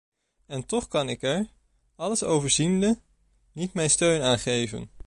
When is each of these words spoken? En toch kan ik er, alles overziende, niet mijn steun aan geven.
En 0.45 0.65
toch 0.65 0.87
kan 0.87 1.09
ik 1.09 1.21
er, 1.21 1.49
alles 1.95 2.23
overziende, 2.23 2.99
niet 3.51 3.73
mijn 3.73 3.89
steun 3.89 4.21
aan 4.21 4.39
geven. 4.39 4.89